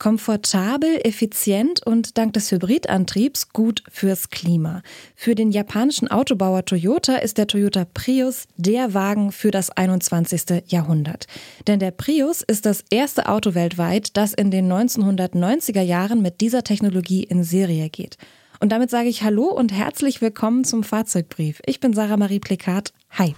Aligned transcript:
Komfortabel, 0.00 0.98
effizient 1.04 1.86
und 1.86 2.16
dank 2.16 2.32
des 2.32 2.50
Hybridantriebs 2.50 3.50
gut 3.50 3.84
fürs 3.90 4.30
Klima. 4.30 4.82
Für 5.14 5.34
den 5.34 5.52
japanischen 5.52 6.10
Autobauer 6.10 6.64
Toyota 6.64 7.16
ist 7.16 7.36
der 7.36 7.46
Toyota 7.46 7.84
Prius 7.84 8.48
der 8.56 8.94
Wagen 8.94 9.30
für 9.30 9.50
das 9.50 9.70
21. 9.70 10.64
Jahrhundert. 10.68 11.26
Denn 11.66 11.80
der 11.80 11.90
Prius 11.90 12.40
ist 12.40 12.64
das 12.64 12.82
erste 12.90 13.28
Auto 13.28 13.54
weltweit, 13.54 14.16
das 14.16 14.32
in 14.32 14.50
den 14.50 14.72
1990er 14.72 15.82
Jahren 15.82 16.22
mit 16.22 16.40
dieser 16.40 16.64
Technologie 16.64 17.22
in 17.22 17.44
Serie 17.44 17.90
geht. 17.90 18.16
Und 18.58 18.72
damit 18.72 18.88
sage 18.88 19.10
ich 19.10 19.22
Hallo 19.22 19.48
und 19.48 19.70
herzlich 19.70 20.22
willkommen 20.22 20.64
zum 20.64 20.82
Fahrzeugbrief. 20.82 21.60
Ich 21.66 21.78
bin 21.78 21.92
Sarah 21.92 22.16
Marie 22.16 22.40
Plikat. 22.40 22.94
Hi. 23.18 23.34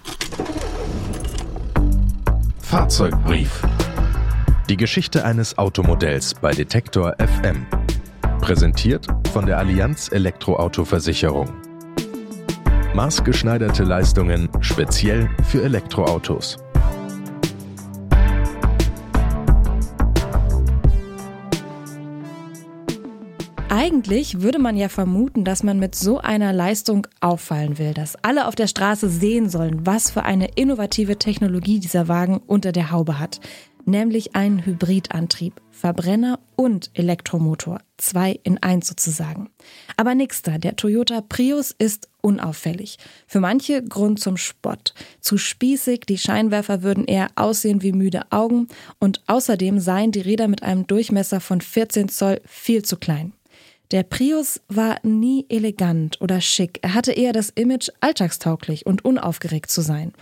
Fahrzeugbrief. 2.61 3.61
Die 4.73 4.77
Geschichte 4.77 5.23
eines 5.23 5.59
Automodells 5.59 6.33
bei 6.33 6.49
Detektor 6.51 7.15
FM. 7.19 7.67
Präsentiert 8.41 9.05
von 9.31 9.45
der 9.45 9.59
Allianz 9.59 10.11
Elektroauto-Versicherung. 10.11 11.47
Maßgeschneiderte 12.95 13.83
Leistungen 13.83 14.49
speziell 14.61 15.29
für 15.47 15.61
Elektroautos. 15.61 16.57
Eigentlich 23.69 24.41
würde 24.41 24.57
man 24.57 24.75
ja 24.75 24.89
vermuten, 24.89 25.45
dass 25.45 25.61
man 25.61 25.77
mit 25.77 25.93
so 25.93 26.17
einer 26.17 26.51
Leistung 26.51 27.05
auffallen 27.21 27.77
will, 27.77 27.93
dass 27.93 28.15
alle 28.23 28.47
auf 28.47 28.55
der 28.55 28.67
Straße 28.67 29.07
sehen 29.07 29.49
sollen, 29.49 29.85
was 29.85 30.09
für 30.09 30.23
eine 30.23 30.47
innovative 30.55 31.19
Technologie 31.19 31.79
dieser 31.79 32.07
Wagen 32.07 32.41
unter 32.47 32.71
der 32.71 32.89
Haube 32.89 33.19
hat 33.19 33.39
nämlich 33.85 34.35
einen 34.35 34.65
Hybridantrieb, 34.65 35.61
Verbrenner 35.71 36.39
und 36.55 36.91
Elektromotor, 36.93 37.79
zwei 37.97 38.39
in 38.43 38.57
eins 38.61 38.87
sozusagen. 38.87 39.49
Aber 39.97 40.15
nix 40.15 40.41
da, 40.41 40.57
der 40.57 40.75
Toyota 40.75 41.21
Prius 41.21 41.71
ist 41.77 42.09
unauffällig. 42.21 42.97
Für 43.27 43.39
manche 43.39 43.83
Grund 43.83 44.19
zum 44.19 44.37
Spott. 44.37 44.93
Zu 45.19 45.37
spießig, 45.37 46.01
die 46.01 46.17
Scheinwerfer 46.17 46.83
würden 46.83 47.05
eher 47.05 47.29
aussehen 47.35 47.81
wie 47.81 47.91
müde 47.91 48.31
Augen 48.31 48.67
und 48.99 49.21
außerdem 49.27 49.79
seien 49.79 50.11
die 50.11 50.21
Räder 50.21 50.47
mit 50.47 50.63
einem 50.63 50.87
Durchmesser 50.87 51.39
von 51.39 51.61
14 51.61 52.09
Zoll 52.09 52.41
viel 52.45 52.83
zu 52.83 52.97
klein. 52.97 53.33
Der 53.91 54.03
Prius 54.03 54.61
war 54.69 54.97
nie 55.03 55.45
elegant 55.49 56.19
oder 56.21 56.41
schick. 56.41 56.79
Er 56.81 56.93
hatte 56.93 57.11
eher 57.11 57.33
das 57.33 57.49
Image, 57.49 57.89
alltagstauglich 57.99 58.85
und 58.85 59.05
unaufgeregt 59.05 59.69
zu 59.69 59.81
sein 59.81 60.13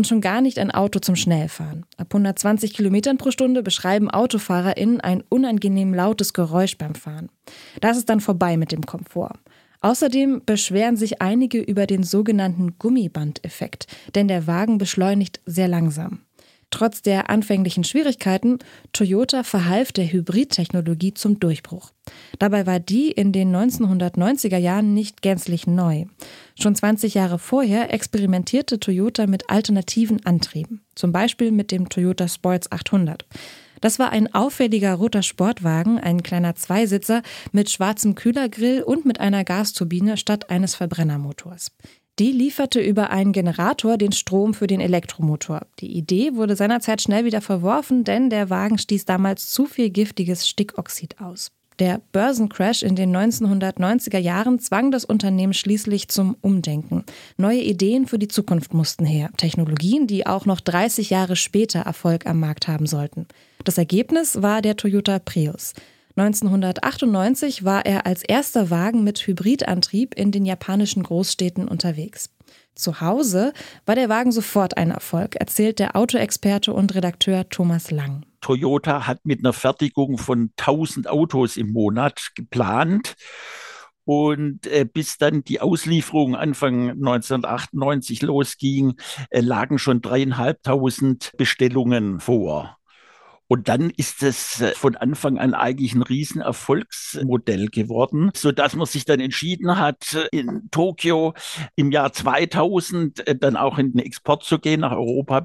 und 0.00 0.06
schon 0.06 0.22
gar 0.22 0.40
nicht 0.40 0.58
ein 0.58 0.70
Auto 0.70 0.98
zum 0.98 1.14
Schnellfahren. 1.14 1.84
Ab 1.98 2.06
120 2.14 2.72
Kilometern 2.72 3.18
pro 3.18 3.30
Stunde 3.30 3.62
beschreiben 3.62 4.10
AutofahrerInnen 4.10 5.02
ein 5.02 5.22
unangenehm 5.28 5.92
lautes 5.92 6.32
Geräusch 6.32 6.78
beim 6.78 6.94
Fahren. 6.94 7.28
Das 7.82 7.98
ist 7.98 8.08
dann 8.08 8.20
vorbei 8.20 8.56
mit 8.56 8.72
dem 8.72 8.86
Komfort. 8.86 9.34
Außerdem 9.82 10.40
beschweren 10.46 10.96
sich 10.96 11.20
einige 11.20 11.60
über 11.60 11.86
den 11.86 12.02
sogenannten 12.02 12.78
Gummibandeffekt, 12.78 13.88
denn 14.14 14.26
der 14.26 14.46
Wagen 14.46 14.78
beschleunigt 14.78 15.40
sehr 15.44 15.68
langsam. 15.68 16.20
Trotz 16.70 17.02
der 17.02 17.30
anfänglichen 17.30 17.82
Schwierigkeiten, 17.82 18.58
Toyota 18.92 19.42
verhalf 19.42 19.90
der 19.90 20.10
Hybridtechnologie 20.10 21.14
zum 21.14 21.40
Durchbruch. 21.40 21.90
Dabei 22.38 22.66
war 22.66 22.78
die 22.78 23.10
in 23.10 23.32
den 23.32 23.54
1990er 23.54 24.56
Jahren 24.56 24.94
nicht 24.94 25.20
gänzlich 25.20 25.66
neu. 25.66 26.04
Schon 26.58 26.76
20 26.76 27.14
Jahre 27.14 27.38
vorher 27.38 27.92
experimentierte 27.92 28.78
Toyota 28.78 29.26
mit 29.26 29.50
alternativen 29.50 30.24
Antrieben, 30.24 30.82
zum 30.94 31.10
Beispiel 31.10 31.50
mit 31.50 31.72
dem 31.72 31.88
Toyota 31.88 32.28
Sports 32.28 32.70
800. 32.70 33.26
Das 33.80 33.98
war 33.98 34.10
ein 34.10 34.32
auffälliger 34.34 34.94
roter 34.94 35.22
Sportwagen, 35.22 35.98
ein 35.98 36.22
kleiner 36.22 36.54
Zweisitzer 36.54 37.22
mit 37.52 37.70
schwarzem 37.70 38.14
Kühlergrill 38.14 38.82
und 38.82 39.06
mit 39.06 39.20
einer 39.20 39.42
Gasturbine 39.42 40.16
statt 40.16 40.50
eines 40.50 40.74
Verbrennermotors. 40.74 41.72
Die 42.20 42.32
lieferte 42.32 42.80
über 42.80 43.08
einen 43.08 43.32
Generator 43.32 43.96
den 43.96 44.12
Strom 44.12 44.52
für 44.52 44.66
den 44.66 44.82
Elektromotor. 44.82 45.62
Die 45.78 45.96
Idee 45.96 46.34
wurde 46.34 46.54
seinerzeit 46.54 47.00
schnell 47.00 47.24
wieder 47.24 47.40
verworfen, 47.40 48.04
denn 48.04 48.28
der 48.28 48.50
Wagen 48.50 48.76
stieß 48.76 49.06
damals 49.06 49.50
zu 49.50 49.64
viel 49.64 49.88
giftiges 49.88 50.46
Stickoxid 50.46 51.18
aus. 51.22 51.50
Der 51.78 52.02
Börsencrash 52.12 52.82
in 52.82 52.94
den 52.94 53.16
1990er 53.16 54.18
Jahren 54.18 54.58
zwang 54.58 54.90
das 54.90 55.06
Unternehmen 55.06 55.54
schließlich 55.54 56.08
zum 56.08 56.36
Umdenken. 56.42 57.04
Neue 57.38 57.62
Ideen 57.62 58.06
für 58.06 58.18
die 58.18 58.28
Zukunft 58.28 58.74
mussten 58.74 59.06
her. 59.06 59.30
Technologien, 59.38 60.06
die 60.06 60.26
auch 60.26 60.44
noch 60.44 60.60
30 60.60 61.08
Jahre 61.08 61.36
später 61.36 61.80
Erfolg 61.80 62.26
am 62.26 62.38
Markt 62.38 62.68
haben 62.68 62.84
sollten. 62.84 63.28
Das 63.64 63.78
Ergebnis 63.78 64.42
war 64.42 64.60
der 64.60 64.76
Toyota 64.76 65.20
Prius. 65.20 65.72
1998 66.20 67.64
war 67.64 67.86
er 67.86 68.04
als 68.04 68.22
erster 68.22 68.68
Wagen 68.68 69.04
mit 69.04 69.26
Hybridantrieb 69.26 70.14
in 70.14 70.30
den 70.30 70.44
japanischen 70.44 71.02
Großstädten 71.02 71.66
unterwegs. 71.66 72.28
Zu 72.74 73.00
Hause 73.00 73.54
war 73.86 73.94
der 73.94 74.10
Wagen 74.10 74.30
sofort 74.30 74.76
ein 74.76 74.90
Erfolg, 74.90 75.36
erzählt 75.36 75.78
der 75.78 75.96
Autoexperte 75.96 76.74
und 76.74 76.94
Redakteur 76.94 77.48
Thomas 77.48 77.90
Lang. 77.90 78.26
Toyota 78.42 79.06
hat 79.06 79.20
mit 79.24 79.40
einer 79.40 79.54
Fertigung 79.54 80.18
von 80.18 80.50
1000 80.58 81.08
Autos 81.08 81.56
im 81.56 81.72
Monat 81.72 82.30
geplant. 82.34 83.14
Und 84.04 84.66
äh, 84.66 84.84
bis 84.84 85.18
dann 85.18 85.44
die 85.44 85.60
Auslieferung 85.60 86.34
Anfang 86.34 86.90
1998 86.90 88.22
losging, 88.22 88.94
äh, 89.30 89.40
lagen 89.40 89.78
schon 89.78 90.02
dreieinhalbtausend 90.02 91.32
Bestellungen 91.36 92.18
vor. 92.18 92.79
Und 93.52 93.68
dann 93.68 93.90
ist 93.96 94.22
es 94.22 94.60
äh, 94.60 94.74
von 94.76 94.94
Anfang 94.94 95.36
an 95.36 95.54
eigentlich 95.54 95.92
ein 95.96 96.02
Riesenerfolgsmodell 96.02 97.66
geworden, 97.66 98.30
so 98.32 98.52
dass 98.52 98.76
man 98.76 98.86
sich 98.86 99.04
dann 99.06 99.18
entschieden 99.18 99.76
hat, 99.76 100.28
in 100.30 100.68
Tokio 100.70 101.34
im 101.74 101.90
Jahr 101.90 102.12
2000 102.12 103.26
äh, 103.26 103.34
dann 103.34 103.56
auch 103.56 103.78
in 103.78 103.90
den 103.90 103.98
Export 103.98 104.44
zu 104.44 104.60
gehen 104.60 104.82
nach 104.82 104.92
Europa 104.92 105.42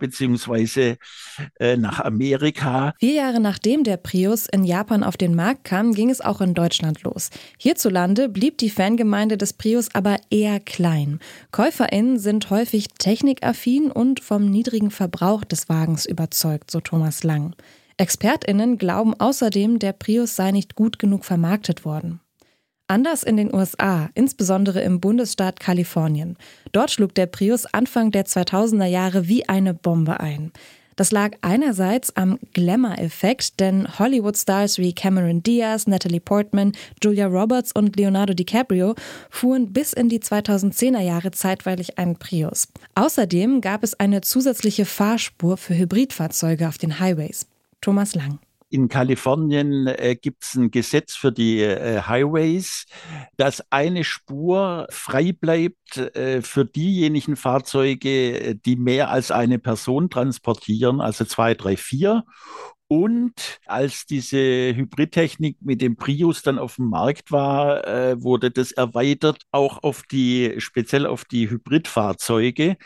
äh, 1.59 1.77
nach 1.77 1.99
Amerika. 1.99 2.93
Vier 2.99 3.13
Jahre 3.13 3.39
nachdem 3.39 3.83
der 3.83 3.97
Prius 3.97 4.45
in 4.45 4.65
Japan 4.65 5.03
auf 5.03 5.17
den 5.17 5.33
Markt 5.33 5.63
kam, 5.63 5.95
ging 5.95 6.11
es 6.11 6.21
auch 6.21 6.41
in 6.41 6.53
Deutschland 6.53 7.01
los. 7.01 7.31
Hierzulande 7.57 8.29
blieb 8.29 8.59
die 8.59 8.69
Fangemeinde 8.69 9.35
des 9.35 9.53
Prius 9.53 9.89
aber 9.95 10.17
eher 10.29 10.59
klein. 10.59 11.19
KäuferInnen 11.51 12.19
sind 12.19 12.51
häufig 12.51 12.89
technikaffin 12.99 13.89
und 13.89 14.19
vom 14.19 14.45
niedrigen 14.45 14.91
Verbrauch 14.91 15.43
des 15.43 15.69
Wagens 15.69 16.05
überzeugt, 16.05 16.69
so 16.69 16.81
Thomas 16.81 17.23
Lang. 17.23 17.55
ExpertInnen 17.97 18.77
glauben 18.77 19.13
außerdem, 19.13 19.79
der 19.79 19.93
Prius 19.93 20.35
sei 20.35 20.51
nicht 20.51 20.75
gut 20.75 20.99
genug 20.99 21.23
vermarktet 21.23 21.85
worden. 21.85 22.19
Anders 22.87 23.23
in 23.23 23.37
den 23.37 23.53
USA, 23.53 24.09
insbesondere 24.13 24.81
im 24.81 24.99
Bundesstaat 24.99 25.59
Kalifornien. 25.59 26.37
Dort 26.71 26.91
schlug 26.91 27.15
der 27.15 27.25
Prius 27.25 27.65
Anfang 27.65 28.11
der 28.11 28.25
2000er 28.25 28.85
Jahre 28.85 29.27
wie 29.27 29.49
eine 29.49 29.73
Bombe 29.73 30.19
ein. 30.19 30.51
Das 30.95 31.11
lag 31.11 31.31
einerseits 31.41 32.15
am 32.15 32.39
Glamour-Effekt, 32.53 33.59
denn 33.59 33.99
Hollywood-Stars 33.99 34.77
wie 34.77 34.93
Cameron 34.93 35.41
Diaz, 35.43 35.87
Natalie 35.87 36.21
Portman, 36.21 36.71
Julia 37.03 37.27
Roberts 37.27 37.71
und 37.73 37.97
Leonardo 37.97 38.33
DiCaprio 38.33 38.95
fuhren 39.29 39.73
bis 39.73 39.91
in 39.91 40.07
die 40.07 40.19
2010er 40.19 41.01
Jahre 41.01 41.31
zeitweilig 41.31 41.97
einen 41.97 42.17
Prius. 42.17 42.67
Außerdem 42.93 43.61
gab 43.61 43.83
es 43.83 43.99
eine 43.99 44.21
zusätzliche 44.21 44.85
Fahrspur 44.85 45.57
für 45.57 45.75
Hybridfahrzeuge 45.75 46.67
auf 46.67 46.77
den 46.77 46.99
Highways. 46.99 47.47
Thomas 47.85 48.15
Lang. 48.15 48.39
In 48.71 48.89
Kalifornien 48.89 49.85
äh, 49.85 50.15
gibt 50.19 50.43
es 50.43 50.55
ein 50.55 50.71
Gesetz 50.71 51.15
für 51.15 51.31
die 51.31 51.61
äh, 51.61 52.01
Highways, 52.01 52.87
dass 53.37 53.63
eine 53.71 54.03
Spur 54.03 54.87
frei 54.89 55.33
bleibt 55.33 55.97
äh, 55.97 56.41
für 56.41 56.65
diejenigen 56.65 57.35
Fahrzeuge, 57.35 58.39
äh, 58.39 58.55
die 58.55 58.75
mehr 58.75 59.11
als 59.11 59.29
eine 59.29 59.59
Person 59.59 60.09
transportieren, 60.09 60.99
also 60.99 61.25
zwei, 61.25 61.53
drei, 61.53 61.77
vier. 61.77 62.23
Und 62.87 63.59
als 63.65 64.05
diese 64.05 64.37
Hybridtechnik 64.37 65.57
mit 65.61 65.81
dem 65.81 65.95
Prius 65.95 66.43
dann 66.43 66.59
auf 66.59 66.75
dem 66.75 66.89
Markt 66.89 67.31
war, 67.31 67.87
äh, 67.87 68.21
wurde 68.21 68.51
das 68.51 68.71
erweitert 68.71 69.41
auch 69.51 69.81
auf 69.81 70.03
die, 70.03 70.53
speziell 70.59 71.07
auf 71.07 71.25
die 71.25 71.49
Hybridfahrzeuge, 71.49 72.77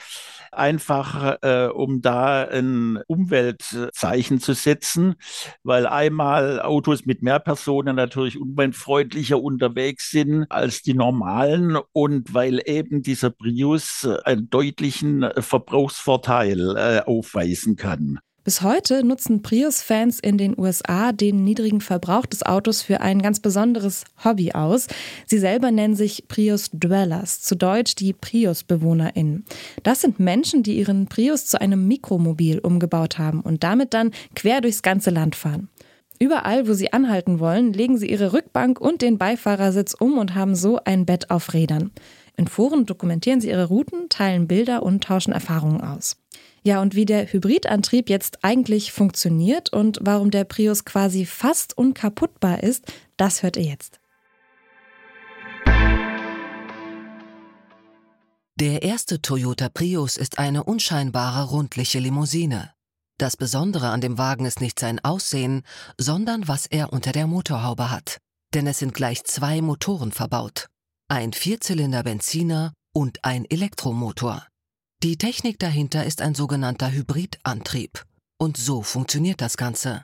einfach 0.54 1.40
äh, 1.42 1.68
um 1.68 2.02
da 2.02 2.44
ein 2.46 3.00
Umweltzeichen 3.08 4.40
zu 4.40 4.54
setzen, 4.54 5.16
weil 5.64 5.86
einmal 5.86 6.62
Autos 6.62 7.06
mit 7.06 7.22
mehr 7.22 7.40
Personen 7.40 7.98
natürlich 7.98 8.40
umweltfreundlicher 8.40 9.42
unterwegs 9.42 10.12
sind 10.12 10.46
als 10.50 10.82
die 10.82 10.94
normalen 10.94 11.78
und 11.92 12.34
weil 12.34 12.62
eben 12.66 13.02
dieser 13.02 13.32
Prius 13.32 14.08
einen 14.24 14.50
deutlichen 14.50 15.30
Verbrauchsvorteil 15.38 16.78
äh, 16.78 17.02
aufweisen 17.06 17.76
kann. 17.76 18.20
Bis 18.50 18.64
heute 18.64 19.04
nutzen 19.04 19.44
Prius-Fans 19.44 20.20
in 20.20 20.40
den 20.40 20.58
USA 20.58 21.12
den 21.12 21.44
niedrigen 21.44 21.82
Verbrauch 21.82 22.26
des 22.26 22.42
Autos 22.42 22.82
für 22.82 23.00
ein 23.00 23.22
ganz 23.22 23.40
besonderes 23.40 24.06
Hobby 24.26 24.54
aus. 24.54 24.88
Sie 25.28 25.38
selber 25.38 25.70
nennen 25.70 25.94
sich 25.94 26.28
Prius-Dwellers, 26.28 27.42
zu 27.42 27.56
Deutsch 27.56 27.94
die 27.94 28.12
Prius-BewohnerInnen. 28.12 29.46
Das 29.84 30.02
sind 30.02 30.20
Menschen, 30.20 30.64
die 30.64 30.80
ihren 30.80 31.06
Prius 31.06 31.46
zu 31.46 31.62
einem 31.62 31.88
Mikromobil 31.88 32.58
umgebaut 32.58 33.20
haben 33.20 33.42
und 33.42 33.64
damit 33.64 33.94
dann 33.94 34.10
quer 34.36 34.62
durchs 34.62 34.82
ganze 34.82 35.12
Land 35.12 35.36
fahren. 35.36 35.70
Überall, 36.18 36.68
wo 36.68 36.74
sie 36.74 36.92
anhalten 36.92 37.40
wollen, 37.40 37.72
legen 37.72 38.00
sie 38.00 38.10
ihre 38.10 38.34
Rückbank 38.34 38.82
und 38.82 39.04
den 39.04 39.20
Beifahrersitz 39.20 39.94
um 39.94 40.18
und 40.18 40.34
haben 40.34 40.56
so 40.56 40.80
ein 40.86 41.06
Bett 41.06 41.30
auf 41.30 41.54
Rädern. 41.54 41.92
In 42.36 42.48
Foren 42.48 42.88
dokumentieren 42.88 43.42
sie 43.42 43.50
ihre 43.50 43.66
Routen, 43.66 44.10
teilen 44.10 44.48
Bilder 44.48 44.82
und 44.82 45.04
tauschen 45.04 45.34
Erfahrungen 45.34 45.82
aus. 45.82 46.18
Ja, 46.64 46.82
und 46.82 46.96
wie 46.96 47.06
der 47.06 47.32
Hybridantrieb 47.32 48.10
jetzt 48.10 48.44
eigentlich 48.44 48.92
funktioniert 48.92 49.72
und 49.72 50.00
warum 50.02 50.32
der 50.32 50.44
Prius 50.44 50.86
quasi 50.86 51.26
fast 51.26 51.78
unkaputtbar 51.78 52.64
ist, 52.64 52.92
das 53.18 53.44
hört 53.44 53.58
ihr 53.58 53.64
jetzt. 53.64 54.00
Der 58.60 58.84
erste 58.84 59.22
Toyota 59.22 59.70
Prius 59.70 60.18
ist 60.18 60.38
eine 60.38 60.66
unscheinbare 60.66 61.50
rundliche 61.50 62.00
Limousine. 62.00 62.74
Das 63.18 63.38
Besondere 63.38 63.88
an 63.88 64.02
dem 64.02 64.18
Wagen 64.18 64.46
ist 64.46 64.60
nicht 64.60 64.80
sein 64.80 65.00
Aussehen, 65.02 65.64
sondern 65.98 66.50
was 66.50 66.66
er 66.66 66.92
unter 66.92 67.14
der 67.14 67.26
Motorhaube 67.26 67.90
hat. 67.90 68.18
Denn 68.54 68.68
es 68.68 68.80
sind 68.80 68.94
gleich 68.94 69.24
zwei 69.24 69.62
Motoren 69.62 70.12
verbaut. 70.12 70.68
Ein 71.08 71.32
Vierzylinder-Benziner 71.32 72.74
und 72.94 73.24
ein 73.24 73.46
Elektromotor. 73.46 74.46
Die 75.02 75.18
Technik 75.18 75.60
dahinter 75.60 76.06
ist 76.06 76.22
ein 76.22 76.36
sogenannter 76.36 76.92
Hybridantrieb. 76.92 78.04
Und 78.38 78.58
so 78.58 78.82
funktioniert 78.82 79.40
das 79.40 79.56
Ganze. 79.56 80.04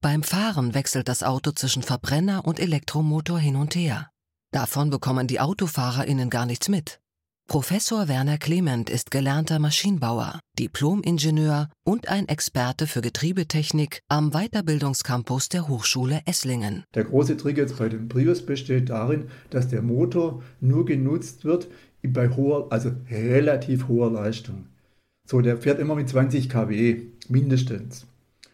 Beim 0.00 0.22
Fahren 0.22 0.74
wechselt 0.74 1.08
das 1.08 1.24
Auto 1.24 1.50
zwischen 1.50 1.82
Verbrenner 1.82 2.44
und 2.44 2.60
Elektromotor 2.60 3.40
hin 3.40 3.56
und 3.56 3.74
her. 3.74 4.10
Davon 4.52 4.90
bekommen 4.90 5.26
die 5.26 5.40
AutofahrerInnen 5.40 6.30
gar 6.30 6.46
nichts 6.46 6.68
mit. 6.68 7.00
Professor 7.48 8.06
Werner 8.06 8.38
Clement 8.38 8.90
ist 8.90 9.10
gelernter 9.10 9.58
Maschinenbauer, 9.58 10.38
Diplom-Ingenieur 10.58 11.70
und 11.82 12.08
ein 12.08 12.28
Experte 12.28 12.86
für 12.86 13.00
Getriebetechnik 13.00 14.02
am 14.06 14.32
Weiterbildungscampus 14.32 15.48
der 15.48 15.66
Hochschule 15.66 16.20
Esslingen. 16.26 16.84
Der 16.94 17.04
große 17.04 17.38
Trick 17.38 17.56
jetzt 17.56 17.78
bei 17.78 17.88
dem 17.88 18.08
Prius 18.08 18.44
besteht 18.44 18.90
darin, 18.90 19.30
dass 19.50 19.66
der 19.66 19.80
Motor 19.82 20.42
nur 20.60 20.84
genutzt 20.84 21.44
wird 21.44 21.68
bei 22.06 22.28
hoher, 22.28 22.68
also 22.70 22.92
relativ 23.10 23.88
hoher 23.88 24.10
Leistung. 24.10 24.66
So, 25.26 25.40
der 25.40 25.56
fährt 25.56 25.80
immer 25.80 25.94
mit 25.94 26.08
20 26.08 26.48
kW 26.48 27.02
mindestens. 27.28 28.06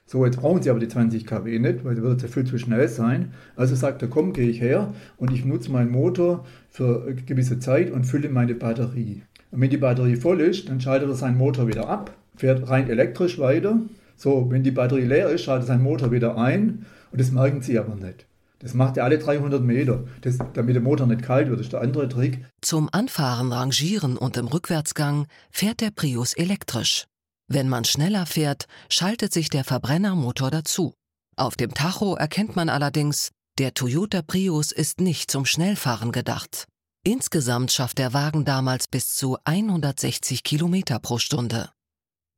So, 0.07 0.25
jetzt 0.25 0.41
brauchen 0.41 0.63
Sie 0.63 0.71
aber 0.71 0.81
die 0.81 0.89
20 0.89 1.27
kW 1.27 1.59
nicht, 1.59 1.85
weil 1.85 1.95
der 1.95 2.05
wird 2.05 2.23
ja 2.23 2.29
viel 2.29 2.45
zu 2.45 2.59
schnell 2.59 2.89
sein. 2.89 3.33
Also 3.57 3.75
sagt 3.75 4.03
er, 4.03 4.09
komm, 4.09 4.33
gehe 4.33 4.49
ich 4.49 4.61
her 4.61 4.93
und 5.17 5.33
ich 5.33 5.45
nutze 5.45 5.71
meinen 5.71 5.91
Motor 5.91 6.45
für 6.69 7.05
eine 7.05 7.15
gewisse 7.15 7.59
Zeit 7.59 7.91
und 7.91 8.05
fülle 8.05 8.29
meine 8.29 8.55
Batterie. 8.55 9.23
Und 9.51 9.61
wenn 9.61 9.71
die 9.71 9.77
Batterie 9.77 10.17
voll 10.17 10.41
ist, 10.41 10.69
dann 10.69 10.81
schaltet 10.81 11.09
er 11.09 11.15
seinen 11.15 11.39
Motor 11.39 11.69
wieder 11.69 11.89
ab, 11.89 12.15
fährt 12.37 12.69
rein 12.69 12.91
elektrisch 12.91 13.39
weiter. 13.39 13.81
So, 14.17 14.51
wenn 14.51 14.63
die 14.63 14.71
Batterie 14.71 15.05
leer 15.05 15.31
ist, 15.31 15.43
schaltet 15.43 15.65
er 15.65 15.75
seinen 15.75 15.83
Motor 15.83 16.11
wieder 16.11 16.37
ein 16.37 16.87
und 17.11 17.21
das 17.21 17.31
merken 17.31 17.63
Sie 17.63 17.79
aber 17.79 17.95
nicht. 17.95 18.27
Das 18.65 18.73
macht 18.73 18.97
er 18.97 19.05
alle 19.05 19.19
300 19.19 19.63
Meter, 19.63 20.05
das, 20.23 20.39
damit 20.55 20.75
der 20.75 20.83
Motor 20.83 21.07
nicht 21.07 21.23
kalt 21.23 21.49
wird. 21.49 21.61
Das 21.61 21.67
ist 21.67 21.75
der 21.75 21.83
andere 21.83 22.09
Trick. 22.09 22.47
Zum 22.63 22.89
Anfahren, 22.91 23.53
Rangieren 23.53 24.17
und 24.17 24.39
im 24.39 24.47
Rückwärtsgang 24.47 25.27
fährt 25.51 25.83
der 25.83 25.91
Prius 25.91 26.33
elektrisch. 26.33 27.05
Wenn 27.47 27.69
man 27.69 27.85
schneller 27.85 28.25
fährt, 28.25 28.65
schaltet 28.89 29.35
sich 29.35 29.51
der 29.51 29.65
Verbrennermotor 29.65 30.51
dazu. 30.51 30.95
Auf 31.37 31.57
dem 31.57 31.75
Tacho 31.75 32.15
erkennt 32.15 32.57
man 32.57 32.71
allerdings, 32.71 33.33
der 33.59 33.75
Toyota 33.75 34.23
Prius 34.23 34.73
ist 34.73 34.99
nicht 34.99 35.31
zum 35.31 35.45
Schnellfahren 35.45 36.11
gedacht. 36.11 36.67
Insgesamt 37.05 37.71
schafft 37.71 37.99
der 37.99 38.15
Wagen 38.15 38.47
damals 38.47 38.89
bis 38.89 39.15
zu 39.15 39.37
160 39.45 40.43
Kilometer 40.43 40.99
pro 41.01 41.19
Stunde. 41.19 41.69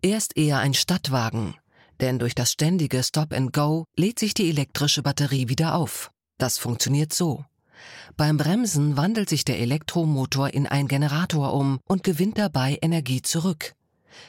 Er 0.02 0.19
ist 0.19 0.37
eher 0.37 0.58
ein 0.58 0.75
Stadtwagen, 0.75 1.55
denn 2.00 2.19
durch 2.19 2.34
das 2.34 2.50
ständige 2.50 3.05
Stop 3.05 3.32
and 3.32 3.52
Go 3.52 3.84
lädt 3.96 4.19
sich 4.19 4.34
die 4.34 4.50
elektrische 4.50 5.05
Batterie 5.05 5.49
wieder 5.49 5.76
auf. 5.76 6.11
Das 6.38 6.59
funktioniert 6.59 7.12
so. 7.12 7.44
Beim 8.17 8.37
Bremsen 8.37 8.97
wandelt 8.97 9.29
sich 9.29 9.44
der 9.44 9.59
Elektromotor 9.59 10.53
in 10.53 10.67
einen 10.67 10.88
Generator 10.88 11.53
um 11.53 11.81
und 11.87 12.03
gewinnt 12.03 12.38
dabei 12.38 12.79
Energie 12.81 13.23
zurück. 13.23 13.75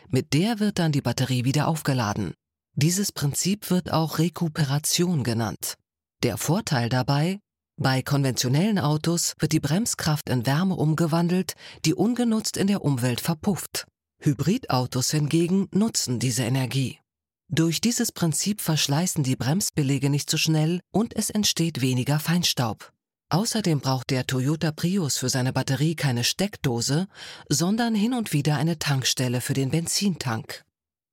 Mit 0.10 0.34
der 0.34 0.60
wird 0.60 0.80
dann 0.80 0.92
die 0.92 1.02
Batterie 1.02 1.46
wieder 1.46 1.68
aufgeladen. 1.68 2.34
Dieses 2.76 3.12
Prinzip 3.12 3.72
wird 3.72 3.92
auch 3.92 4.20
Rekuperation 4.20 5.24
genannt. 5.24 5.76
Der 6.24 6.38
Vorteil 6.38 6.90
dabei, 6.90 7.40
bei 7.80 8.02
konventionellen 8.02 8.80
Autos 8.80 9.34
wird 9.40 9.52
die 9.52 9.60
Bremskraft 9.60 10.30
in 10.30 10.46
Wärme 10.46 10.76
umgewandelt, 10.76 11.54
die 11.86 11.94
ungenutzt 11.94 12.58
in 12.58 12.68
der 12.68 12.84
Umwelt 12.84 13.22
verpufft. 13.22 13.86
Hybridautos 14.20 15.12
hingegen 15.12 15.68
nutzen 15.72 16.20
diese 16.20 16.44
Energie. 16.44 17.00
Durch 17.50 17.80
dieses 17.80 18.12
Prinzip 18.12 18.60
verschleißen 18.60 19.24
die 19.24 19.38
Bremsbeläge 19.38 20.10
nicht 20.10 20.30
so 20.30 20.38
schnell 20.38 20.82
und 20.92 21.16
es 21.16 21.30
entsteht 21.30 21.80
weniger 21.82 22.20
Feinstaub. 22.20 22.92
Außerdem 23.30 23.80
braucht 23.80 24.10
der 24.10 24.28
Toyota 24.28 24.72
Prius 24.72 25.18
für 25.18 25.30
seine 25.30 25.54
Batterie 25.54 25.96
keine 25.96 26.24
Steckdose, 26.24 27.08
sondern 27.50 27.96
hin 27.96 28.14
und 28.14 28.34
wieder 28.34 28.58
eine 28.58 28.80
Tankstelle 28.80 29.42
für 29.42 29.54
den 29.54 29.70
Benzintank. 29.70 30.64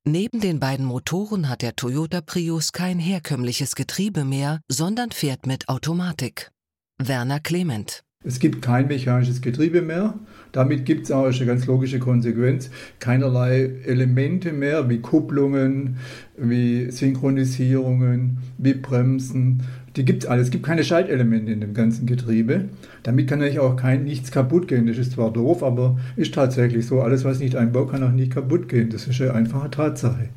Neben 0.04 0.40
den 0.40 0.60
beiden 0.60 0.84
Motoren 0.84 1.48
hat 1.48 1.62
der 1.62 1.76
Toyota 1.76 2.20
Prius 2.20 2.72
kein 2.72 2.98
herkömmliches 2.98 3.74
Getriebe 3.74 4.24
mehr, 4.24 4.60
sondern 4.68 5.12
fährt 5.12 5.46
mit 5.46 5.68
Automatik. 5.68 6.50
Werner 6.98 7.40
Clement 7.40 8.04
es 8.24 8.38
gibt 8.38 8.62
kein 8.62 8.88
mechanisches 8.88 9.42
Getriebe 9.42 9.82
mehr. 9.82 10.14
Damit 10.52 10.86
gibt 10.86 11.04
es 11.04 11.12
auch 11.12 11.26
eine 11.26 11.46
ganz 11.46 11.66
logische 11.66 11.98
Konsequenz. 11.98 12.70
Keinerlei 12.98 13.70
Elemente 13.84 14.52
mehr 14.52 14.88
wie 14.88 15.00
Kupplungen, 15.00 15.96
wie 16.36 16.90
Synchronisierungen, 16.90 18.38
wie 18.56 18.74
Bremsen. 18.74 19.62
Die 19.96 20.04
gibt 20.04 20.24
es 20.24 20.30
alles. 20.30 20.46
Es 20.46 20.50
gibt 20.50 20.64
keine 20.64 20.84
Schaltelemente 20.84 21.52
in 21.52 21.60
dem 21.60 21.74
ganzen 21.74 22.06
Getriebe. 22.06 22.66
Damit 23.02 23.28
kann 23.28 23.40
natürlich 23.40 23.60
auch 23.60 23.76
kein 23.76 24.04
nichts 24.04 24.30
kaputt 24.30 24.68
gehen. 24.68 24.86
Das 24.86 24.96
ist 24.96 25.12
zwar 25.12 25.32
doof, 25.32 25.62
aber 25.62 25.98
ist 26.16 26.34
tatsächlich 26.34 26.86
so. 26.86 27.02
Alles, 27.02 27.24
was 27.24 27.40
nicht 27.40 27.56
einbaut, 27.56 27.90
kann 27.90 28.02
auch 28.02 28.12
nicht 28.12 28.32
kaputt 28.32 28.68
gehen. 28.68 28.90
Das 28.90 29.06
ist 29.06 29.20
eine 29.20 29.34
einfache 29.34 29.70
Tatsache. 29.70 30.30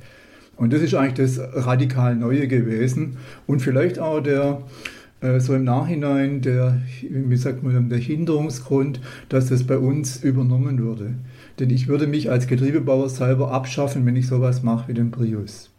Und 0.57 0.73
das 0.73 0.81
ist 0.81 0.95
eigentlich 0.95 1.13
das 1.13 1.39
radikal 1.53 2.15
Neue 2.15 2.47
gewesen. 2.47 3.17
Und 3.45 3.61
vielleicht 3.61 3.99
auch 3.99 4.19
der, 4.19 4.63
so 5.39 5.55
im 5.55 5.63
Nachhinein 5.63 6.41
der, 6.41 6.81
wie 7.01 7.37
sagt 7.37 7.63
man, 7.63 7.89
der 7.89 7.97
Hinderungsgrund, 7.97 8.99
dass 9.29 9.47
das 9.47 9.65
bei 9.65 9.77
uns 9.77 10.23
übernommen 10.23 10.79
würde. 10.79 11.15
Denn 11.59 11.69
ich 11.69 11.87
würde 11.87 12.07
mich 12.07 12.29
als 12.29 12.47
Getriebebauer 12.47 13.09
selber 13.09 13.51
abschaffen, 13.51 14.05
wenn 14.05 14.15
ich 14.15 14.27
sowas 14.27 14.61
mache 14.61 14.89
wie 14.89 14.93
den 14.93 15.11
Prius. 15.11 15.71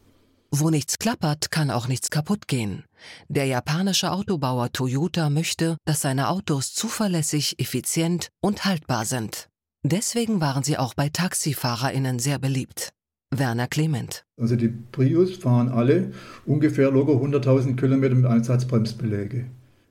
Wo 0.51 0.71
nichts 0.71 0.99
klappert, 0.99 1.51
kann 1.51 1.71
auch 1.71 1.89
nichts 1.89 2.11
kaputt 2.11 2.49
gehen. 2.49 2.85
Der 3.29 3.45
japanische 3.45 4.11
Autobauer 4.11 4.73
Toyota 4.73 5.29
möchte, 5.29 5.77
dass 5.85 6.01
seine 6.01 6.29
Autos 6.29 6.73
zuverlässig, 6.73 7.61
effizient 7.61 8.29
und 8.41 8.65
haltbar 8.65 9.05
sind. 9.05 9.49
Deswegen 9.85 10.41
waren 10.41 10.65
sie 10.65 10.79
auch 10.79 10.95
bei 10.95 11.11
Taxifahrerinnen 11.11 12.19
sehr 12.19 12.39
beliebt. 12.39 12.91
Werner 13.31 13.69
Clement. 13.69 14.25
Also 14.41 14.57
die 14.57 14.69
Prius 14.69 15.37
fahren 15.37 15.69
alle 15.69 16.13
ungefähr 16.47 16.91
locker 16.91 17.13
100.000 17.13 17.77
Kilometer 17.77 18.15
mit 18.15 18.27
Einsatzbremsbeläge. 18.27 19.47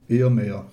Eher 0.07 0.29
mehr. 0.29 0.65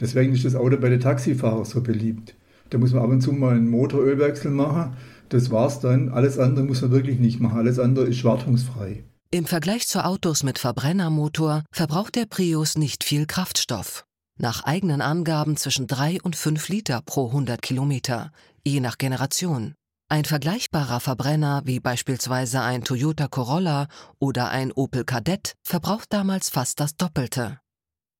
Deswegen 0.00 0.34
ist 0.34 0.44
das 0.44 0.54
Auto 0.54 0.76
bei 0.76 0.88
den 0.88 1.00
Taxifahrern 1.00 1.64
so 1.64 1.82
beliebt. 1.82 2.34
Da 2.70 2.78
muss 2.78 2.92
man 2.92 3.02
ab 3.02 3.10
und 3.10 3.20
zu 3.20 3.32
mal 3.32 3.54
einen 3.54 3.68
Motorölwechsel 3.68 4.50
machen. 4.50 4.96
Das 5.28 5.50
war's 5.50 5.80
dann. 5.80 6.10
Alles 6.10 6.38
andere 6.38 6.64
muss 6.64 6.82
man 6.82 6.90
wirklich 6.90 7.18
nicht 7.18 7.40
machen. 7.40 7.58
Alles 7.58 7.78
andere 7.78 8.06
ist 8.06 8.22
wartungsfrei. 8.24 9.02
Im 9.30 9.44
Vergleich 9.44 9.86
zu 9.86 10.04
Autos 10.04 10.42
mit 10.42 10.58
Verbrennermotor 10.58 11.64
verbraucht 11.72 12.14
der 12.14 12.26
Prius 12.26 12.76
nicht 12.76 13.04
viel 13.04 13.26
Kraftstoff. 13.26 14.04
Nach 14.38 14.64
eigenen 14.64 15.00
Angaben 15.00 15.56
zwischen 15.56 15.86
3 15.86 16.20
und 16.22 16.36
5 16.36 16.68
Liter 16.68 17.00
pro 17.04 17.28
100 17.28 17.62
Kilometer, 17.62 18.30
je 18.64 18.80
nach 18.80 18.98
Generation. 18.98 19.74
Ein 20.08 20.24
vergleichbarer 20.24 21.00
Verbrenner 21.00 21.62
wie 21.64 21.80
beispielsweise 21.80 22.60
ein 22.60 22.84
Toyota 22.84 23.26
Corolla 23.26 23.88
oder 24.20 24.50
ein 24.50 24.70
Opel 24.70 25.04
Kadett 25.04 25.54
verbraucht 25.64 26.12
damals 26.12 26.48
fast 26.48 26.78
das 26.78 26.96
Doppelte. 26.96 27.58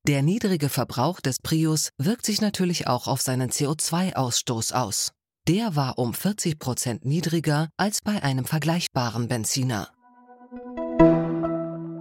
Der 0.04 0.22
niedrige 0.22 0.68
Verbrauch 0.68 1.20
des 1.20 1.38
Prius 1.38 1.90
wirkt 1.96 2.26
sich 2.26 2.40
natürlich 2.40 2.88
auch 2.88 3.06
auf 3.06 3.22
seinen 3.22 3.50
CO2-Ausstoß 3.50 4.72
aus. 4.72 5.12
Der 5.46 5.76
war 5.76 5.96
um 5.96 6.12
40 6.12 6.58
Prozent 6.58 7.04
niedriger 7.04 7.68
als 7.76 8.00
bei 8.02 8.20
einem 8.20 8.46
vergleichbaren 8.46 9.28
Benziner. 9.28 9.88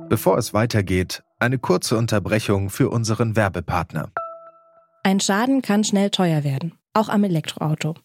Bevor 0.09 0.39
es 0.39 0.51
weitergeht, 0.51 1.21
eine 1.37 1.59
kurze 1.59 1.95
Unterbrechung 1.95 2.71
für 2.71 2.89
unseren 2.89 3.35
Werbepartner. 3.35 4.11
Ein 5.03 5.19
Schaden 5.19 5.61
kann 5.61 5.83
schnell 5.83 6.09
teuer 6.09 6.43
werden 6.43 6.73
auch 6.95 7.09
am 7.09 7.23
Elektroauto. 7.23 7.95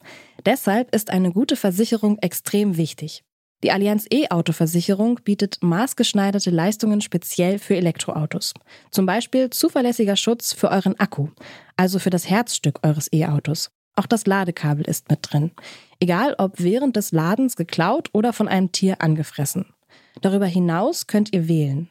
Deshalb 0.46 0.94
ist 0.94 1.10
eine 1.10 1.32
gute 1.32 1.56
Versicherung 1.56 2.18
extrem 2.18 2.76
wichtig. 2.76 3.22
Die 3.62 3.72
Allianz 3.72 4.06
E-Auto-Versicherung 4.10 5.20
bietet 5.22 5.58
maßgeschneiderte 5.60 6.50
Leistungen 6.50 7.02
speziell 7.02 7.58
für 7.58 7.76
Elektroautos. 7.76 8.54
Zum 8.90 9.04
Beispiel 9.04 9.50
zuverlässiger 9.50 10.16
Schutz 10.16 10.54
für 10.54 10.70
euren 10.70 10.98
Akku, 10.98 11.28
also 11.76 11.98
für 11.98 12.08
das 12.08 12.28
Herzstück 12.30 12.80
eures 12.82 13.12
E-Autos. 13.12 13.70
Auch 13.96 14.06
das 14.06 14.24
Ladekabel 14.24 14.86
ist 14.86 15.10
mit 15.10 15.18
drin. 15.22 15.50
Egal 15.98 16.34
ob 16.38 16.54
während 16.58 16.96
des 16.96 17.12
Ladens 17.12 17.56
geklaut 17.56 18.08
oder 18.14 18.32
von 18.32 18.48
einem 18.48 18.72
Tier 18.72 19.02
angefressen. 19.02 19.66
Darüber 20.22 20.46
hinaus 20.46 21.06
könnt 21.06 21.34
ihr 21.34 21.46
wählen 21.48 21.90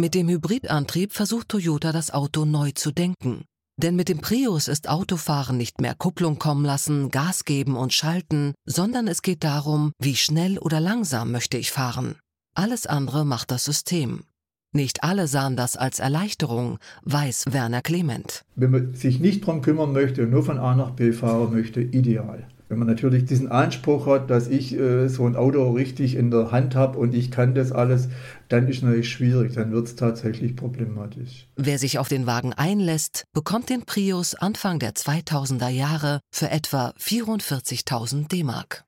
Mit 0.00 0.14
dem 0.14 0.30
Hybridantrieb 0.30 1.12
versucht 1.12 1.50
Toyota 1.50 1.92
das 1.92 2.10
Auto 2.10 2.46
neu 2.46 2.70
zu 2.70 2.90
denken. 2.90 3.44
Denn 3.76 3.96
mit 3.96 4.08
dem 4.08 4.22
Prius 4.22 4.66
ist 4.66 4.88
Autofahren 4.88 5.58
nicht 5.58 5.82
mehr 5.82 5.94
Kupplung 5.94 6.38
kommen 6.38 6.64
lassen, 6.64 7.10
Gas 7.10 7.44
geben 7.44 7.76
und 7.76 7.92
schalten, 7.92 8.54
sondern 8.64 9.08
es 9.08 9.20
geht 9.20 9.44
darum, 9.44 9.92
wie 10.00 10.16
schnell 10.16 10.56
oder 10.56 10.80
langsam 10.80 11.32
möchte 11.32 11.58
ich 11.58 11.70
fahren. 11.70 12.16
Alles 12.54 12.86
andere 12.86 13.26
macht 13.26 13.50
das 13.50 13.66
System. 13.66 14.24
Nicht 14.72 15.04
alle 15.04 15.28
sahen 15.28 15.54
das 15.54 15.76
als 15.76 15.98
Erleichterung, 15.98 16.78
weiß 17.02 17.52
Werner 17.52 17.82
Clement. 17.82 18.46
Wenn 18.56 18.70
man 18.70 18.94
sich 18.94 19.20
nicht 19.20 19.42
darum 19.42 19.60
kümmern 19.60 19.92
möchte 19.92 20.22
und 20.22 20.30
nur 20.30 20.44
von 20.44 20.56
A 20.56 20.74
nach 20.74 20.92
B 20.92 21.12
fahren 21.12 21.52
möchte, 21.52 21.82
ideal. 21.82 22.48
Wenn 22.70 22.78
man 22.78 22.86
natürlich 22.86 23.24
diesen 23.24 23.48
Anspruch 23.48 24.06
hat, 24.06 24.30
dass 24.30 24.46
ich 24.46 24.78
äh, 24.78 25.08
so 25.08 25.26
ein 25.26 25.34
Auto 25.34 25.72
richtig 25.72 26.14
in 26.14 26.30
der 26.30 26.52
Hand 26.52 26.76
habe 26.76 26.98
und 27.00 27.16
ich 27.16 27.32
kann 27.32 27.52
das 27.52 27.72
alles, 27.72 28.08
dann 28.48 28.68
ist 28.68 28.76
es 28.76 28.82
natürlich 28.84 29.10
schwierig, 29.10 29.54
dann 29.54 29.72
wird 29.72 29.88
es 29.88 29.96
tatsächlich 29.96 30.54
problematisch. 30.54 31.48
Wer 31.56 31.80
sich 31.80 31.98
auf 31.98 32.06
den 32.06 32.26
Wagen 32.26 32.52
einlässt, 32.52 33.24
bekommt 33.32 33.70
den 33.70 33.82
Prius 33.86 34.36
Anfang 34.36 34.78
der 34.78 34.92
2000er 34.92 35.68
Jahre 35.68 36.20
für 36.32 36.48
etwa 36.48 36.94
44.000 36.96 38.28
D-Mark. 38.28 38.84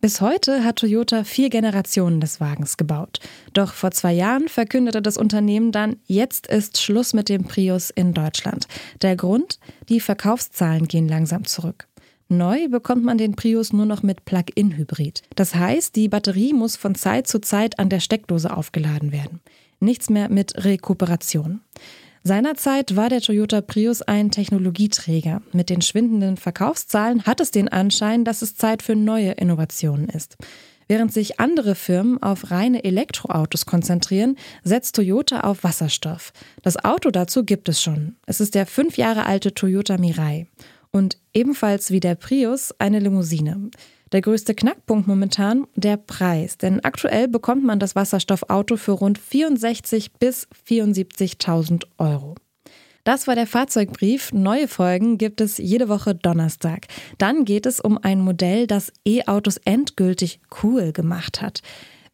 Bis 0.00 0.20
heute 0.20 0.62
hat 0.62 0.76
Toyota 0.76 1.24
vier 1.24 1.50
Generationen 1.50 2.20
des 2.20 2.40
Wagens 2.40 2.76
gebaut. 2.76 3.18
Doch 3.52 3.72
vor 3.72 3.90
zwei 3.90 4.12
Jahren 4.12 4.46
verkündete 4.46 5.02
das 5.02 5.16
Unternehmen 5.16 5.72
dann, 5.72 5.96
jetzt 6.06 6.46
ist 6.46 6.80
Schluss 6.80 7.14
mit 7.14 7.28
dem 7.28 7.42
Prius 7.42 7.90
in 7.90 8.14
Deutschland. 8.14 8.68
Der 9.02 9.16
Grund? 9.16 9.58
Die 9.88 9.98
Verkaufszahlen 9.98 10.86
gehen 10.86 11.08
langsam 11.08 11.46
zurück. 11.46 11.88
Neu 12.28 12.68
bekommt 12.68 13.02
man 13.02 13.18
den 13.18 13.34
Prius 13.34 13.72
nur 13.72 13.86
noch 13.86 14.04
mit 14.04 14.24
Plug-in-Hybrid. 14.24 15.22
Das 15.34 15.56
heißt, 15.56 15.96
die 15.96 16.08
Batterie 16.08 16.52
muss 16.52 16.76
von 16.76 16.94
Zeit 16.94 17.26
zu 17.26 17.40
Zeit 17.40 17.80
an 17.80 17.88
der 17.88 18.00
Steckdose 18.00 18.56
aufgeladen 18.56 19.10
werden. 19.10 19.40
Nichts 19.80 20.10
mehr 20.10 20.28
mit 20.28 20.64
Rekuperation. 20.64 21.60
Seinerzeit 22.22 22.96
war 22.96 23.08
der 23.08 23.20
Toyota 23.20 23.60
Prius 23.60 24.02
ein 24.02 24.30
Technologieträger. 24.30 25.42
Mit 25.52 25.70
den 25.70 25.82
schwindenden 25.82 26.36
Verkaufszahlen 26.36 27.24
hat 27.24 27.40
es 27.40 27.50
den 27.50 27.68
Anschein, 27.68 28.24
dass 28.24 28.42
es 28.42 28.56
Zeit 28.56 28.82
für 28.82 28.96
neue 28.96 29.32
Innovationen 29.32 30.08
ist. 30.08 30.36
Während 30.88 31.12
sich 31.12 31.38
andere 31.38 31.74
Firmen 31.74 32.22
auf 32.22 32.50
reine 32.50 32.82
Elektroautos 32.82 33.66
konzentrieren, 33.66 34.36
setzt 34.64 34.96
Toyota 34.96 35.40
auf 35.40 35.62
Wasserstoff. 35.62 36.32
Das 36.62 36.82
Auto 36.82 37.10
dazu 37.10 37.44
gibt 37.44 37.68
es 37.68 37.82
schon. 37.82 38.16
Es 38.26 38.40
ist 38.40 38.54
der 38.54 38.64
fünf 38.64 38.96
Jahre 38.96 39.26
alte 39.26 39.52
Toyota 39.52 39.98
Mirai. 39.98 40.46
Und 40.90 41.18
ebenfalls 41.34 41.90
wie 41.90 42.00
der 42.00 42.14
Prius 42.14 42.74
eine 42.78 42.98
Limousine. 42.98 43.70
Der 44.12 44.22
größte 44.22 44.54
Knackpunkt 44.54 45.06
momentan 45.06 45.66
der 45.76 45.96
Preis, 45.96 46.56
denn 46.56 46.80
aktuell 46.84 47.28
bekommt 47.28 47.64
man 47.64 47.78
das 47.78 47.94
Wasserstoffauto 47.94 48.76
für 48.76 48.92
rund 48.92 49.18
64 49.18 50.12
bis 50.12 50.48
74.000 50.66 51.84
Euro. 51.98 52.34
Das 53.04 53.26
war 53.26 53.34
der 53.34 53.46
Fahrzeugbrief. 53.46 54.32
Neue 54.32 54.68
Folgen 54.68 55.16
gibt 55.16 55.40
es 55.40 55.56
jede 55.56 55.88
Woche 55.88 56.14
Donnerstag. 56.14 56.88
Dann 57.16 57.44
geht 57.44 57.64
es 57.64 57.80
um 57.80 57.96
ein 57.96 58.20
Modell, 58.20 58.66
das 58.66 58.92
E-Autos 59.06 59.56
endgültig 59.64 60.40
cool 60.62 60.92
gemacht 60.92 61.40
hat. 61.40 61.62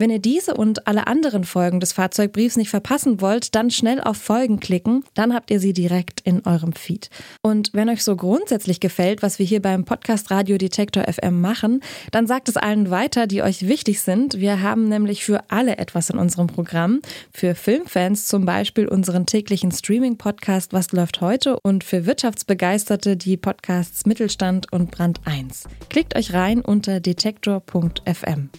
Wenn 0.05 0.11
ihr 0.11 0.19
diese 0.19 0.53
und 0.53 0.87
alle 0.87 1.07
anderen 1.07 1.45
Folgen 1.45 1.81
des 1.81 1.95
Fahrzeugbriefs 1.95 2.59
nicht 2.59 2.69
verpassen 2.69 3.23
wollt, 3.23 3.55
dann 3.55 3.71
schnell 3.71 4.03
auf 4.03 4.19
Folgen 4.19 4.61
klicken, 4.61 5.03
dann 5.15 5.33
habt 5.33 5.51
ihr 5.51 5.61
sie 5.61 5.73
direkt 5.73 6.21
in 6.21 6.45
eurem 6.45 6.75
Feed. 6.75 7.09
Und 7.41 7.71
wenn 7.73 7.89
euch 7.89 8.05
so 8.05 8.15
grundsätzlich 8.15 8.81
gefällt, 8.81 9.23
was 9.23 9.39
wir 9.39 9.47
hier 9.47 9.63
beim 9.63 9.87
Podcast 9.87 10.31
Radio 10.31 10.59
Detektor 10.59 11.05
FM 11.11 11.41
machen, 11.41 11.81
dann 12.11 12.27
sagt 12.27 12.51
es 12.51 12.59
allen 12.59 12.91
weiter, 12.91 13.27
die 13.27 13.41
euch 13.43 13.67
wichtig 13.67 14.03
sind. 14.03 14.39
Wir 14.39 14.61
haben 14.61 14.91
nämlich 14.91 15.25
für 15.25 15.43
alle 15.49 15.79
etwas 15.79 16.11
in 16.11 16.19
unserem 16.19 16.49
Programm. 16.49 17.01
Für 17.33 17.55
Filmfans 17.55 18.27
zum 18.27 18.45
Beispiel 18.45 18.87
unseren 18.87 19.25
täglichen 19.25 19.73
Streaming-Podcast 19.73 20.75
Was 20.75 20.93
läuft 20.93 21.23
heute 21.23 21.59
und 21.63 21.83
für 21.83 22.05
Wirtschaftsbegeisterte 22.05 23.17
die 23.17 23.39
Podcasts 23.39 24.05
Mittelstand 24.05 24.71
und 24.71 24.91
Brand 24.91 25.23
1. 25.25 25.65
Klickt 25.89 26.15
euch 26.15 26.35
rein 26.35 26.61
unter 26.61 27.01
detektor.fm. 27.01 28.51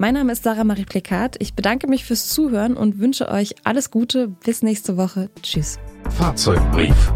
Mein 0.00 0.14
Name 0.14 0.32
ist 0.32 0.42
Sarah 0.44 0.64
Marie 0.64 0.86
Plekat. 0.86 1.36
Ich 1.40 1.52
bedanke 1.52 1.86
mich 1.86 2.06
fürs 2.06 2.28
Zuhören 2.28 2.74
und 2.74 3.00
wünsche 3.00 3.28
euch 3.28 3.54
alles 3.64 3.90
Gute. 3.90 4.28
Bis 4.28 4.62
nächste 4.62 4.96
Woche. 4.96 5.28
Tschüss. 5.42 5.78
Fahrzeugbrief. 6.08 7.12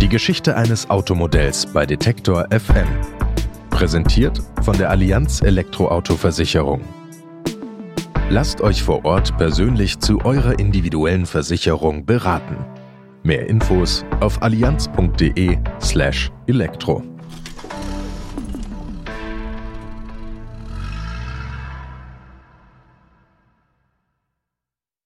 Die 0.00 0.08
Geschichte 0.08 0.56
eines 0.56 0.90
Automodells 0.90 1.66
bei 1.66 1.86
Detektor 1.86 2.48
FM. 2.50 2.88
Präsentiert 3.70 4.42
von 4.62 4.76
der 4.78 4.90
Allianz 4.90 5.42
Elektroauto-Versicherung. 5.42 6.80
Lasst 8.30 8.62
euch 8.62 8.82
vor 8.82 9.04
Ort 9.04 9.38
persönlich 9.38 10.00
zu 10.00 10.24
eurer 10.24 10.58
individuellen 10.58 11.24
Versicherung 11.24 12.04
beraten. 12.04 12.56
Mehr 13.22 13.48
Infos 13.48 14.04
auf 14.18 14.42
allianz.de/elektro. 14.42 17.09